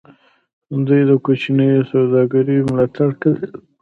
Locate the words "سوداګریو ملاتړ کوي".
1.91-3.45